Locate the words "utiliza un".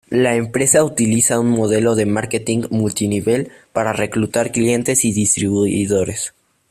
0.83-1.51